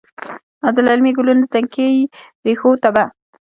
[0.65, 1.95] او د للمې ګلونو، تنکۍ
[2.45, 3.03] ریښو ته به،